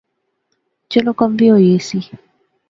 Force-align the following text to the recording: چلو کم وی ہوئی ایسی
چلو 0.91 1.11
کم 1.19 1.31
وی 1.39 1.47
ہوئی 1.51 1.67
ایسی 1.71 1.99